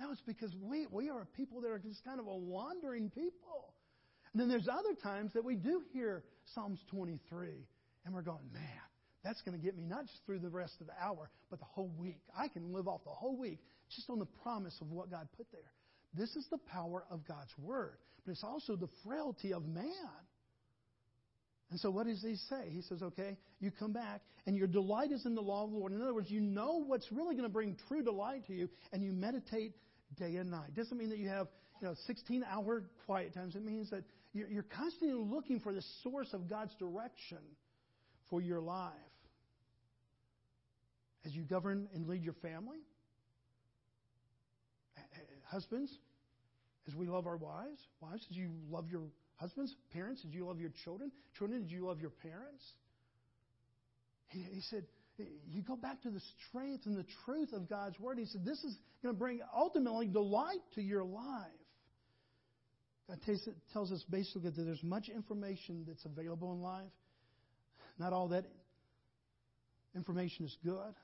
[0.00, 3.74] No, it's because we, we are people that are just kind of a wandering people.
[4.32, 7.48] And then there's other times that we do hear Psalms 23,
[8.04, 8.62] and we're going, man,
[9.22, 11.64] that's going to get me not just through the rest of the hour, but the
[11.64, 12.20] whole week.
[12.36, 13.60] I can live off the whole week
[13.94, 15.70] just on the promise of what God put there.
[16.12, 19.86] This is the power of God's Word, but it's also the frailty of man.
[21.70, 22.68] And so what does he say?
[22.68, 25.76] He says, okay, you come back, and your delight is in the law of the
[25.76, 25.92] Lord.
[25.92, 29.02] In other words, you know what's really going to bring true delight to you, and
[29.02, 29.74] you meditate
[30.16, 30.74] day and night.
[30.74, 31.48] Doesn't mean that you have
[31.80, 33.56] you know 16 hour quiet times.
[33.56, 37.38] It means that you're, you're constantly looking for the source of God's direction
[38.30, 38.92] for your life.
[41.24, 42.78] As you govern and lead your family,
[44.96, 45.18] eh, eh,
[45.50, 45.90] husbands,
[46.86, 49.04] as we love our wives, wives, as you love your
[49.36, 52.64] husbands, parents, did you love your children, children, did you love your parents.
[54.28, 54.84] He, he said,
[55.18, 58.18] you go back to the strength and the truth of God's Word.
[58.18, 61.46] He said, this is going to bring ultimately delight to your life.
[63.08, 63.20] God
[63.72, 66.90] tells us basically that there's much information that's available in life.
[67.98, 68.44] Not all that
[69.94, 70.94] information is good.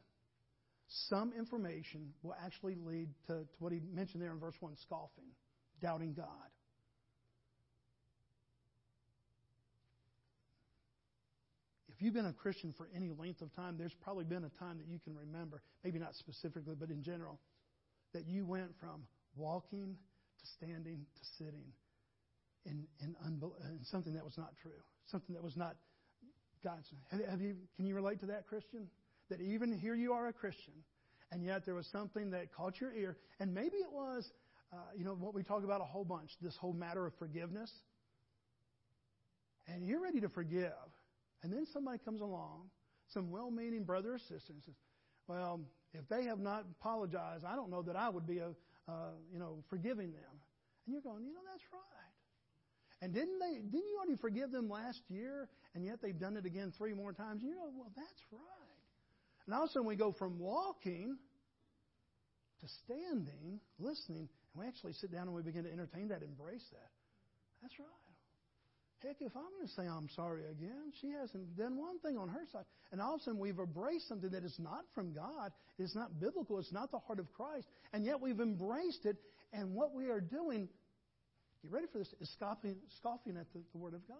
[1.08, 5.30] Some information will actually lead to, to what he mentioned there in verse 1 scoffing,
[5.80, 6.26] doubting God.
[12.00, 14.78] If you've been a Christian for any length of time, there's probably been a time
[14.78, 17.38] that you can remember, maybe not specifically, but in general,
[18.14, 19.02] that you went from
[19.36, 19.98] walking
[20.38, 21.66] to standing to sitting
[22.64, 25.76] in, in, unbel- in something that was not true, something that was not
[26.64, 26.86] God's.
[27.10, 28.88] Have, have you, can you relate to that, Christian?
[29.28, 30.72] That even here you are a Christian,
[31.30, 34.26] and yet there was something that caught your ear, and maybe it was,
[34.72, 37.70] uh, you know, what we talk about a whole bunch, this whole matter of forgiveness.
[39.68, 40.72] And you're ready to forgive.
[41.42, 42.70] And then somebody comes along,
[43.08, 44.74] some well meaning brother or sister, and says,
[45.26, 45.60] Well,
[45.94, 48.50] if they have not apologized, I don't know that I would be, a,
[48.88, 50.34] uh, you know, forgiving them.
[50.86, 52.00] And you're going, You know, that's right.
[53.02, 53.60] And didn't they?
[53.60, 55.48] Didn't you already forgive them last year?
[55.74, 57.42] And yet they've done it again three more times.
[57.42, 58.70] And you know, well, that's right.
[59.46, 61.16] And all of a sudden we go from walking
[62.60, 66.64] to standing, listening, and we actually sit down and we begin to entertain that, embrace
[66.72, 66.90] that.
[67.62, 67.99] That's right.
[69.02, 72.28] Heck, if I'm going to say I'm sorry again, she hasn't done one thing on
[72.28, 72.64] her side.
[72.92, 75.52] And all of a sudden we've embraced something that is not from God.
[75.78, 76.58] It's not biblical.
[76.58, 77.66] It's not the heart of Christ.
[77.94, 79.16] And yet we've embraced it.
[79.52, 80.68] And what we are doing,
[81.62, 84.16] get ready for this, is scoffing, scoffing at the, the Word of God.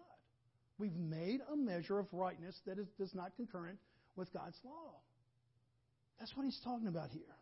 [0.79, 3.79] We've made a measure of rightness that is, is not concurrent
[4.17, 4.95] with God's law.
[6.19, 7.37] That's what he's talking about here.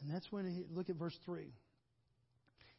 [0.00, 1.44] And that's when he look at verse 3.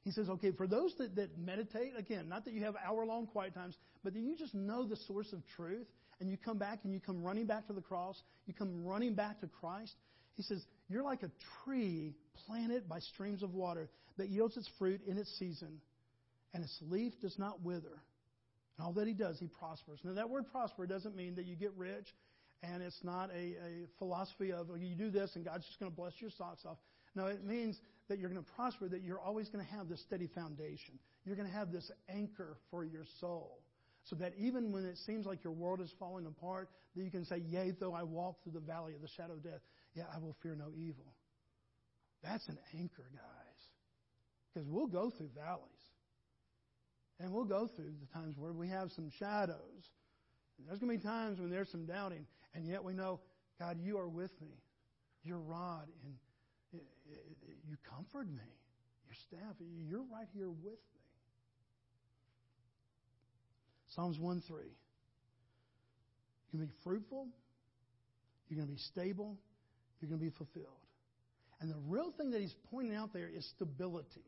[0.03, 3.25] He says, okay, for those that, that meditate, again, not that you have hour long
[3.25, 5.87] quiet times, but that you just know the source of truth,
[6.19, 9.13] and you come back and you come running back to the cross, you come running
[9.13, 9.93] back to Christ.
[10.35, 11.31] He says, you're like a
[11.63, 12.13] tree
[12.45, 15.79] planted by streams of water that yields its fruit in its season,
[16.53, 18.01] and its leaf does not wither.
[18.77, 19.99] And all that he does, he prospers.
[20.03, 22.07] Now, that word prosper doesn't mean that you get rich
[22.63, 25.95] And it's not a, a philosophy of you do this and God's just going to
[25.95, 26.77] bless your socks off.
[27.13, 27.77] No, it means
[28.09, 30.99] that you're going to prosper, that you're always going to have this steady foundation.
[31.25, 33.59] You're going to have this anchor for your soul.
[34.05, 37.25] So that even when it seems like your world is falling apart, that you can
[37.25, 39.61] say, Yea, though I walk through the valley of the shadow of death,
[39.95, 41.13] yeah, I will fear no evil.
[42.23, 43.59] That's an anchor, guys.
[44.53, 45.69] Because we'll go through valleys.
[47.19, 49.89] And we'll go through the times where we have some shadows.
[50.57, 52.25] And there's going to be times when there's some doubting.
[52.53, 53.19] And yet we know,
[53.59, 54.61] God, you are with me.
[55.23, 56.13] Your rod and
[57.05, 58.49] you comfort me.
[59.05, 61.01] Your staff, you're right here with me.
[63.89, 64.57] Psalms 1 3.
[66.51, 67.27] You're going to be fruitful.
[68.47, 69.37] You're going to be stable.
[69.99, 70.67] You're going to be fulfilled.
[71.61, 74.25] And the real thing that he's pointing out there is stability.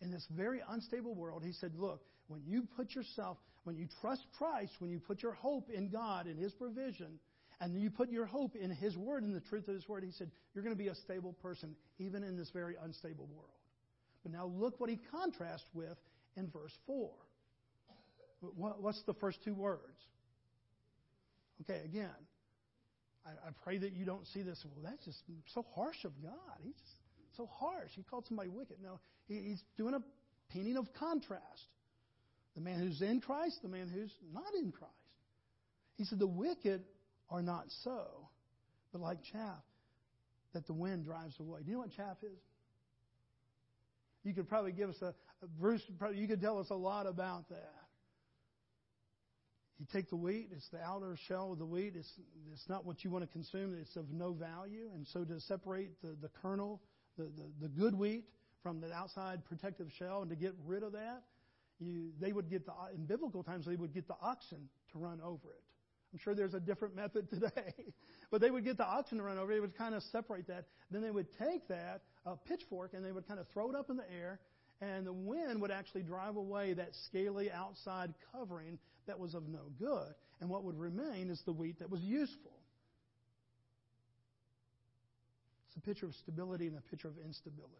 [0.00, 4.22] In this very unstable world, he said, Look, when you put yourself, when you trust
[4.36, 7.18] Christ, when you put your hope in God and His provision,
[7.60, 10.12] and you put your hope in His Word and the truth of His Word, he
[10.12, 13.50] said, You're going to be a stable person, even in this very unstable world.
[14.22, 15.96] But now look what he contrasts with
[16.36, 17.10] in verse 4.
[18.40, 19.82] What's the first two words?
[21.62, 22.10] Okay, again,
[23.26, 24.64] I, I pray that you don't see this.
[24.64, 25.18] Well, that's just
[25.52, 26.58] so harsh of God.
[26.62, 27.90] He's just so harsh.
[27.94, 28.76] He called somebody wicked.
[28.82, 30.02] No, he, he's doing a
[30.52, 31.66] painting of contrast.
[32.54, 34.94] The man who's in Christ, the man who's not in Christ.
[35.96, 36.82] He said, The wicked
[37.30, 38.06] are not so,
[38.92, 39.62] but like chaff
[40.54, 41.60] that the wind drives away.
[41.62, 42.38] Do you know what chaff is?
[44.24, 45.14] You could probably give us a,
[45.60, 45.82] Bruce.
[45.98, 47.74] Probably, you could tell us a lot about that.
[49.78, 51.94] You take the wheat, it's the outer shell of the wheat.
[51.96, 52.10] It's,
[52.52, 53.76] it's not what you want to consume.
[53.80, 54.90] It's of no value.
[54.94, 56.80] And so to separate the, the kernel,
[57.16, 58.24] the, the, the good wheat,
[58.62, 61.22] from the outside protective shell, and to get rid of that,
[61.78, 65.20] you, they would get the, in biblical times, they would get the oxen to run
[65.22, 65.62] over it.
[66.12, 67.74] I'm sure there's a different method today.
[68.30, 69.52] but they would get the oxen to run over.
[69.52, 70.66] They would kind of separate that.
[70.90, 73.90] Then they would take that uh, pitchfork and they would kind of throw it up
[73.90, 74.40] in the air
[74.80, 79.70] and the wind would actually drive away that scaly outside covering that was of no
[79.78, 80.14] good.
[80.40, 82.52] And what would remain is the wheat that was useful.
[85.68, 87.74] It's a picture of stability and a picture of instability.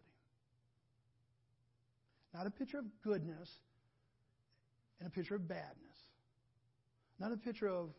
[2.33, 3.49] Not a picture of goodness
[4.99, 5.75] and a picture of badness.
[7.19, 7.89] Not a picture of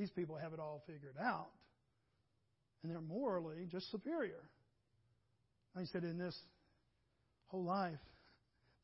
[0.00, 1.50] these people have it all figured out
[2.82, 4.42] and they're morally just superior.
[5.76, 6.36] I said, in this
[7.48, 7.98] whole life,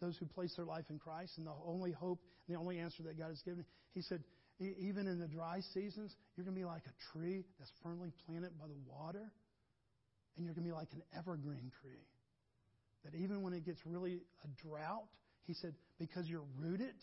[0.00, 3.18] those who place their life in Christ and the only hope, the only answer that
[3.18, 3.64] God has given.
[3.94, 4.22] He said,
[4.60, 8.52] even in the dry seasons, you're going to be like a tree that's firmly planted
[8.60, 9.32] by the water,
[10.36, 12.06] and you're going to be like an evergreen tree.
[13.04, 15.08] That even when it gets really a drought,
[15.46, 16.94] he said, because you're rooted,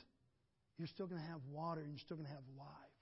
[0.77, 2.92] you're still going to have water and you're still going to have life.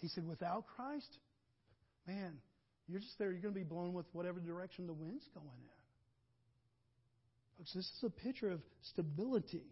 [0.00, 1.18] He said, without Christ,
[2.06, 2.38] man,
[2.88, 3.32] you're just there.
[3.32, 5.78] You're going to be blown with whatever direction the wind's going in.
[7.58, 9.66] Folks, this is a picture of stability.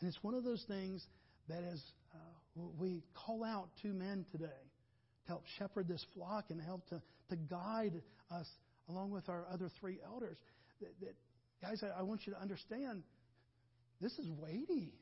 [0.00, 1.06] And it's one of those things
[1.48, 1.80] that as
[2.14, 7.00] uh, we call out two men today to help shepherd this flock and help to,
[7.30, 8.46] to guide us
[8.88, 10.36] along with our other three elders,
[10.80, 11.14] that, that
[11.62, 13.02] guys, I, I want you to understand
[14.00, 14.92] this is weighty.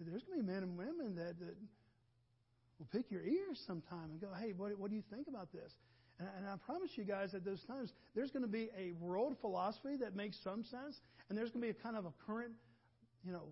[0.00, 1.38] There's going to be men and women that,
[2.78, 5.72] will pick your ears sometime and go, hey, what, what do you think about this?
[6.18, 9.36] And, and I promise you guys at those times, there's going to be a world
[9.40, 12.52] philosophy that makes some sense, and there's going to be a kind of a current,
[13.24, 13.48] you know,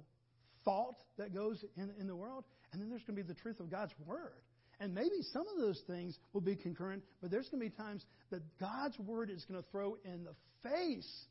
[0.65, 3.61] thought that goes in, in the world, and then there's going to be the truth
[3.61, 4.43] of God's Word.
[4.79, 8.05] And maybe some of those things will be concurrent, but there's going to be times
[8.31, 11.27] that God's Word is going to throw in the face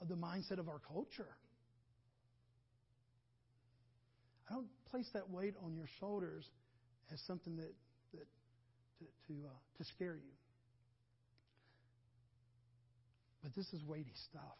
[0.00, 1.36] of the mindset of our culture.
[4.50, 6.50] I don't place that weight on your shoulders
[7.12, 7.72] as something that
[8.12, 10.32] to, to, uh, to scare you.
[13.42, 14.58] But this is weighty stuff.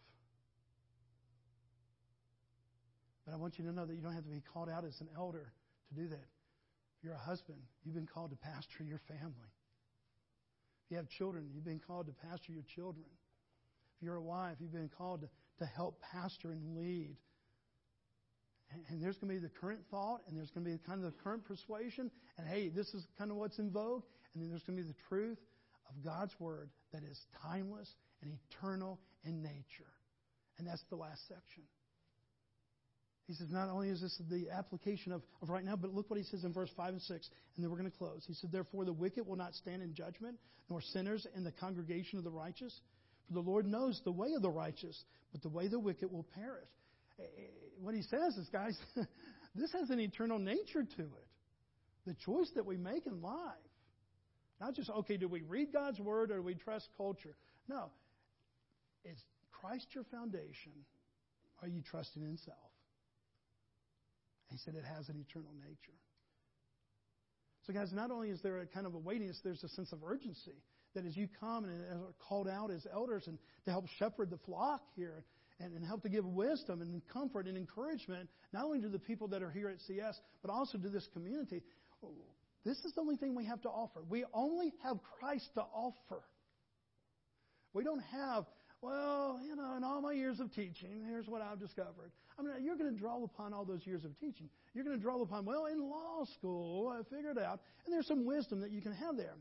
[3.25, 5.01] But I want you to know that you don't have to be called out as
[5.01, 5.53] an elder
[5.89, 6.29] to do that.
[6.99, 9.53] If you're a husband, you've been called to pastor your family.
[10.85, 13.07] If you have children, you've been called to pastor your children.
[13.97, 15.29] If you're a wife, you've been called to,
[15.61, 17.17] to help pastor and lead
[18.89, 21.13] and there's going to be the current thought, and there's going to be kind of
[21.13, 24.03] the current persuasion, and hey, this is kind of what's in vogue,
[24.35, 25.39] and then there's going to be the truth
[25.89, 27.89] of God's Word that is timeless
[28.23, 29.93] and eternal in nature.
[30.59, 31.65] And that's the last section.
[33.27, 36.19] He says, not only is this the application of, of right now, but look what
[36.19, 38.25] he says in verse 5 and 6, and then we're going to close.
[38.27, 40.37] He said, Therefore the wicked will not stand in judgment,
[40.69, 42.79] nor sinners in the congregation of the righteous.
[43.29, 46.11] For the Lord knows the way of the righteous, but the way of the wicked
[46.11, 46.69] will perish
[47.83, 48.77] what he says is, guys,
[49.55, 51.29] this has an eternal nature to it.
[52.07, 53.53] the choice that we make in life.
[54.61, 57.35] Not just, okay, do we read God's Word or do we trust culture?
[57.69, 57.91] No.
[59.05, 59.19] Is
[59.51, 60.73] Christ your foundation?
[61.61, 62.57] Are you trusting in self?
[64.51, 65.99] He said it has an eternal nature.
[67.67, 70.01] So, guys, not only is there a kind of a weightiness, there's a sense of
[70.05, 70.63] urgency
[70.95, 74.39] that as you come and are called out as elders and to help shepherd the
[74.39, 75.25] flock here
[75.63, 79.29] and, and help to give wisdom and comfort and encouragement, not only to the people
[79.29, 81.63] that are here at CS, but also to this community.
[82.65, 84.01] This is the only thing we have to offer.
[84.09, 86.23] We only have Christ to offer.
[87.73, 88.45] We don't have,
[88.81, 92.13] well, you know, in all my years of teaching, here's what I've discovered.
[92.39, 94.49] I mean, you're going to draw upon all those years of teaching.
[94.75, 98.25] You're going to draw upon, well, in law school, I figured out, and there's some
[98.25, 99.35] wisdom that you can have there.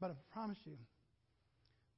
[0.00, 0.76] But I promise you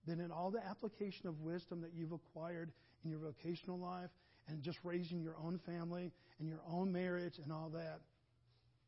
[0.06, 2.72] that in all the application of wisdom that you've acquired
[3.04, 4.10] in your vocational life
[4.48, 8.00] and just raising your own family and your own marriage and all that,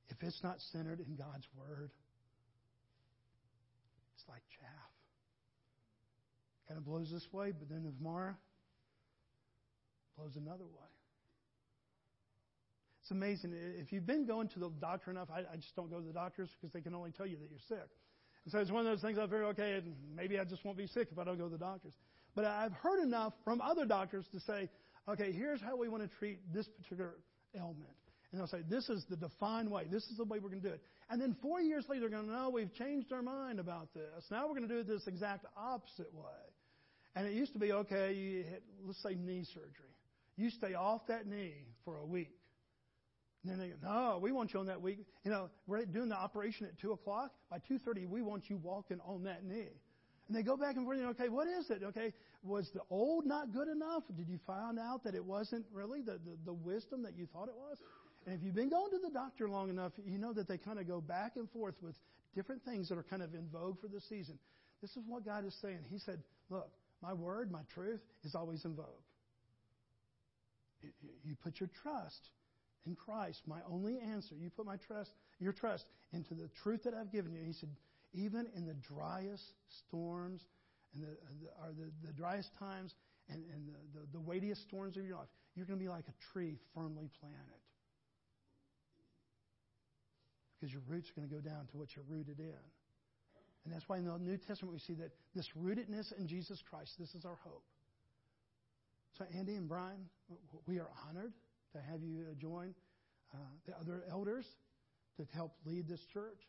[0.09, 1.90] if it's not centered in God's Word,
[4.14, 4.70] it's like chaff.
[6.68, 8.35] Kind of blows this way, but then tomorrow
[10.16, 10.90] blows another way.
[13.02, 13.52] It's amazing.
[13.55, 16.12] If you've been going to the doctor enough, I, I just don't go to the
[16.12, 17.88] doctors because they can only tell you that you're sick.
[18.46, 19.82] And so it's one of those things I figure, okay,
[20.14, 21.94] maybe I just won't be sick if I don't go to the doctors.
[22.37, 24.70] But I've heard enough from other doctors to say,
[25.09, 27.14] okay, here's how we want to treat this particular
[27.56, 27.90] ailment.
[28.30, 29.87] And they'll say, this is the defined way.
[29.90, 30.82] This is the way we're going to do it.
[31.11, 34.24] And then four years later, they're going to know we've changed our mind about this.
[34.30, 36.22] Now we're going to do it this exact opposite way.
[37.16, 39.90] And it used to be, okay, you hit, let's say knee surgery.
[40.37, 41.54] You stay off that knee
[41.85, 42.36] for a week.
[43.46, 44.98] And then they go, no, we want you on that week.
[45.24, 47.30] You know, we're doing the operation at 2 o'clock.
[47.48, 49.68] By 2.30, we want you walking on that knee.
[50.26, 51.82] And they go back and forth, okay, what is it?
[51.85, 54.02] Okay, was the old not good enough?
[54.16, 57.46] Did you find out that it wasn't really the, the, the wisdom that you thought
[57.46, 57.78] it was?
[58.26, 60.80] And if you've been going to the doctor long enough, you know that they kind
[60.80, 61.94] of go back and forth with
[62.35, 64.40] different things that are kind of in vogue for the season.
[64.82, 65.85] This is what God is saying.
[65.88, 66.18] He said,
[66.50, 68.87] look, my word, my truth is always in vogue.
[71.24, 72.30] You put your trust
[72.87, 74.35] in Christ, my only answer.
[74.37, 77.42] You put my trust, your trust into the truth that I've given you.
[77.44, 77.70] He said,
[78.14, 80.42] even in the driest storms
[80.94, 82.94] and the, uh, the, or the, the driest times
[83.29, 86.05] and, and the, the, the weightiest storms of your life, you're going to be like
[86.09, 87.62] a tree firmly planted.
[90.55, 92.64] Because your roots are going to go down to what you're rooted in.
[93.64, 96.92] And that's why in the New Testament we see that this rootedness in Jesus Christ,
[96.99, 97.64] this is our hope.
[99.18, 100.07] So, Andy and Brian,
[100.66, 101.33] we are honored
[101.76, 102.74] to have you join
[103.34, 104.46] uh, the other elders
[105.18, 106.40] to help lead this church.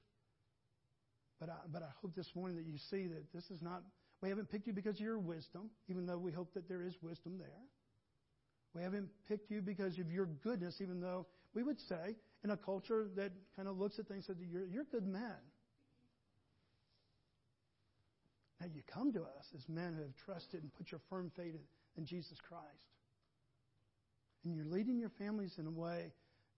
[1.39, 3.83] But I, but I hope this morning that you see that this is not,
[4.21, 6.95] we haven't picked you because of your wisdom, even though we hope that there is
[7.01, 7.61] wisdom there.
[8.73, 12.57] We haven't picked you because of your goodness, even though we would say in a
[12.57, 15.37] culture that kind of looks at things and says, you're, you're good men.
[18.59, 21.53] Now you come to us as men who have trusted and put your firm faith
[21.97, 22.96] in Jesus Christ
[24.47, 26.12] and you're leading your families in a way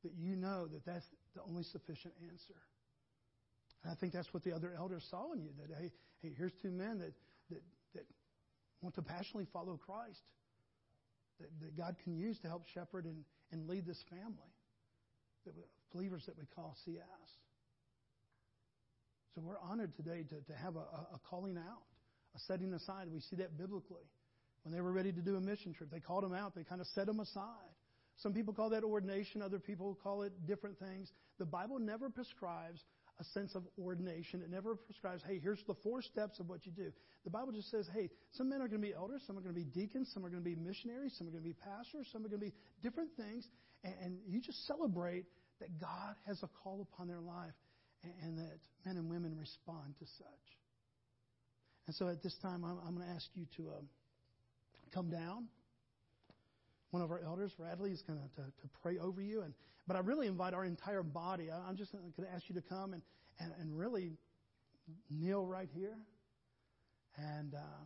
[0.03, 2.59] that you know that that's the only sufficient answer.
[3.83, 5.49] And I think that's what the other elders saw in you.
[5.57, 7.13] That hey, hey, here's two men that
[7.49, 7.63] that
[7.95, 8.05] that
[8.81, 10.21] want to passionately follow Christ.
[11.39, 14.51] That, that God can use to help shepherd and, and lead this family.
[15.45, 17.29] That we, believers that we call CS.
[19.33, 21.87] So we're honored today to, to have a, a calling out,
[22.35, 23.07] a setting aside.
[23.11, 24.03] We see that biblically.
[24.63, 26.55] When they were ready to do a mission trip, they called them out.
[26.55, 27.71] They kind of set them aside.
[28.21, 31.11] Some people call that ordination, other people call it different things.
[31.37, 32.81] The Bible never prescribes
[33.19, 34.41] a sense of ordination.
[34.41, 36.91] It never prescribes, hey, here's the four steps of what you do.
[37.23, 39.53] The Bible just says, hey, some men are going to be elders, some are going
[39.53, 42.07] to be deacons, some are going to be missionaries, some are going to be pastors,
[42.11, 42.53] some are going to be
[42.83, 43.47] different things.
[43.83, 45.25] And, and you just celebrate
[45.59, 47.55] that God has a call upon their life
[48.03, 50.45] and, and that men and women respond to such.
[51.87, 53.81] And so at this time, I'm, I'm going to ask you to uh,
[54.93, 55.47] come down
[56.91, 59.41] one of our elders, Radley, is going to, to pray over you.
[59.41, 59.53] And
[59.87, 61.49] but I really invite our entire body.
[61.51, 63.01] I, am just going to ask you to come and,
[63.39, 64.11] and, and really
[65.09, 65.97] kneel right here.
[67.17, 67.81] And uh,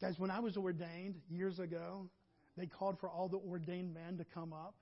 [0.00, 2.08] guys, when I was ordained years ago,
[2.56, 4.74] they called for all the ordained men to come up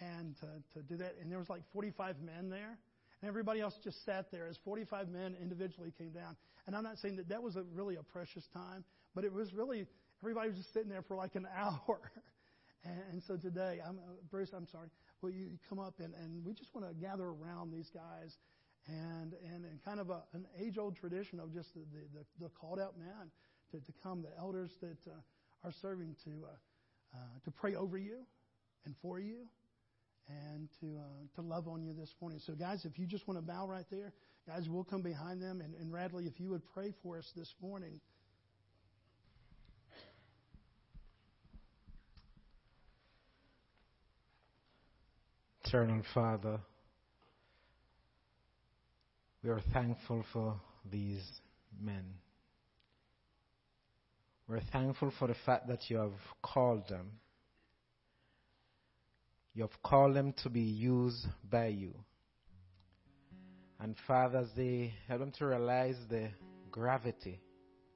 [0.00, 0.46] and to,
[0.78, 1.14] to do that.
[1.20, 2.78] And there was like 45 men there.
[3.22, 6.36] And everybody else just sat there as 45 men individually came down.
[6.66, 8.84] And I'm not saying that that was a, really a precious time,
[9.14, 9.86] but it was really
[10.24, 12.00] Everybody was just sitting there for like an hour.
[12.82, 14.88] and, and so today, I'm, uh, Bruce, I'm sorry,
[15.20, 18.34] will you come up and, and we just want to gather around these guys
[18.86, 22.44] and, and, and kind of a, an age old tradition of just the, the, the,
[22.44, 23.30] the called out man
[23.70, 25.20] to, to come, the elders that uh,
[25.62, 28.24] are serving to, uh, uh, to pray over you
[28.86, 29.44] and for you
[30.26, 32.40] and to uh, to love on you this morning.
[32.46, 34.14] So, guys, if you just want to bow right there,
[34.48, 35.60] guys, we'll come behind them.
[35.60, 38.00] And, and Radley, if you would pray for us this morning.
[45.74, 46.60] Eternal Father,
[49.42, 50.54] we are thankful for
[50.88, 51.24] these
[51.82, 52.04] men.
[54.46, 56.12] We're thankful for the fact that you have
[56.44, 57.10] called them.
[59.52, 61.92] You have called them to be used by you.
[63.80, 66.28] And Father, as they help them to realize the
[66.70, 67.40] gravity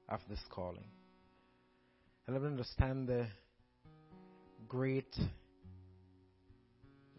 [0.08, 0.88] of this calling,
[2.26, 3.28] help them understand the
[4.66, 5.14] great,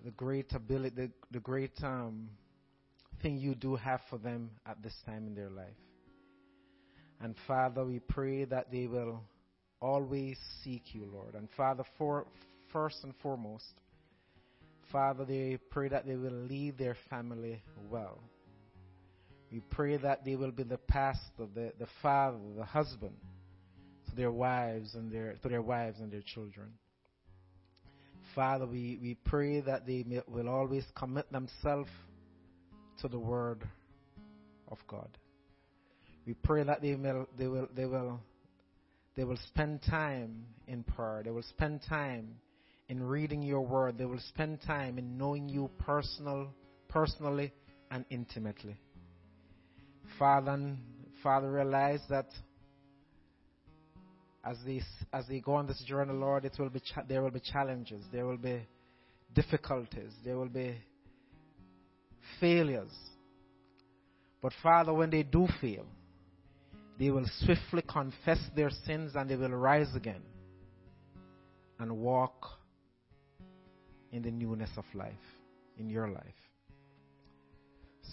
[0.03, 2.29] the great ability, the, the great um,
[3.21, 5.67] thing you do have for them at this time in their life.
[7.21, 9.21] And Father, we pray that they will
[9.81, 11.35] always seek you, Lord.
[11.35, 12.25] And Father, for,
[12.71, 13.65] first and foremost,
[14.91, 18.19] Father, they pray that they will lead their family well.
[19.51, 23.15] We pray that they will be the pastor, the, the father, the husband
[24.09, 26.71] to their wives and their to their wives and their children.
[28.35, 31.89] Father, we, we pray that they may, will always commit themselves
[33.01, 33.63] to the word
[34.67, 35.09] of God.
[36.25, 38.19] We pray that they will, they will, they will,
[39.15, 41.21] they will spend time in prayer.
[41.23, 42.35] They will spend time
[42.87, 43.97] in reading your word.
[43.97, 46.53] They will spend time in knowing you personal,
[46.87, 47.51] personally
[47.89, 48.77] and intimately.
[50.17, 50.75] Father,
[51.23, 52.27] Father, realize that
[54.43, 54.81] as they
[55.11, 58.03] as they go on this journey, Lord, it will be cha- there will be challenges,
[58.11, 58.61] there will be
[59.33, 60.75] difficulties, there will be
[62.39, 62.91] failures.
[64.41, 65.85] But Father, when they do fail,
[66.97, 70.21] they will swiftly confess their sins and they will rise again
[71.79, 72.45] and walk
[74.11, 75.13] in the newness of life,
[75.77, 76.23] in your life.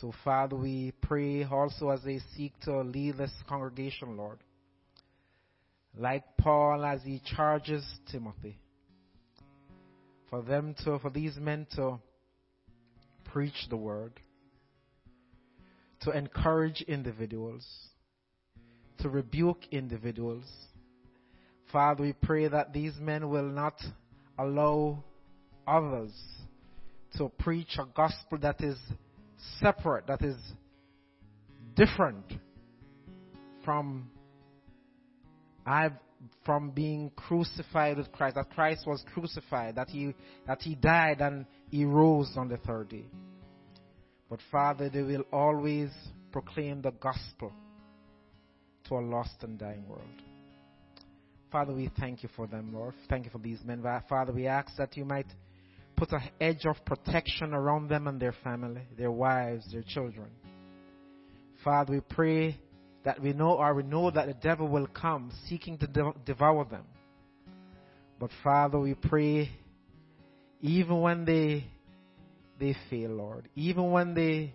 [0.01, 4.39] So, Father, we pray also as they seek to lead this congregation, Lord.
[5.97, 8.59] Like Paul as he charges Timothy,
[10.29, 11.99] for them to, for these men to
[13.25, 14.13] preach the word,
[16.03, 17.67] to encourage individuals,
[18.99, 20.45] to rebuke individuals.
[21.73, 23.77] Father, we pray that these men will not
[24.39, 25.03] allow
[25.67, 26.13] others
[27.17, 28.77] to preach a gospel that is
[29.61, 30.37] separate, that is
[31.75, 32.25] different
[33.65, 34.11] from
[35.67, 35.93] I've
[36.45, 40.15] from being crucified with Christ, that Christ was crucified, that he
[40.47, 43.05] that he died and he rose on the third day.
[44.31, 45.91] But Father, they will always
[46.33, 47.53] proclaim the gospel
[48.89, 50.03] to a lost and dying world.
[51.53, 52.95] Father, we thank you for them, Lord.
[53.09, 53.85] Thank you for these men.
[54.09, 55.27] Father, we ask that you might
[55.97, 60.29] put an edge of protection around them and their family, their wives, their children.
[61.65, 62.59] Father, we pray
[63.07, 66.83] that we know or we know that the devil will come seeking to devour them.
[68.19, 69.49] But Father, we pray
[70.61, 71.69] even when they
[72.59, 74.55] they fail, Lord, even when they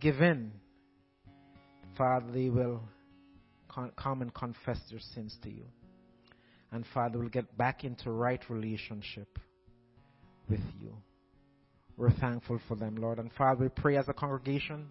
[0.00, 0.50] give in,
[1.98, 2.80] Father, they will
[3.68, 5.66] con- come and confess their sins to you.
[6.72, 9.38] And Father, we'll get back into right relationship
[10.48, 10.94] with you.
[11.98, 13.18] We're thankful for them, Lord.
[13.18, 14.86] And Father, we pray as a congregation,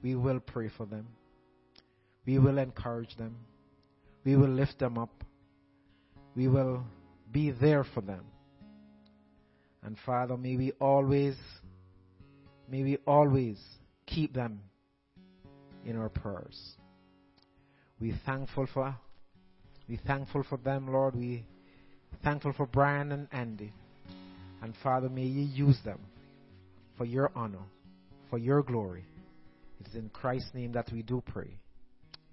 [0.00, 1.08] we will pray for them.
[2.26, 3.36] We will encourage them.
[4.24, 5.24] We will lift them up.
[6.34, 6.84] We will
[7.32, 8.24] be there for them.
[9.82, 11.36] And Father, may we always,
[12.68, 13.58] may we always
[14.06, 14.60] keep them
[15.84, 16.58] in our prayers.
[18.00, 18.96] We thankful for,
[19.88, 21.14] we thankful for them, Lord.
[21.14, 21.44] We
[22.24, 23.72] thankful for Brian and Andy.
[24.60, 26.00] And Father, may you use them
[26.98, 27.62] for your honor,
[28.28, 29.04] for your glory.
[29.80, 31.58] It is in Christ's name that we do pray.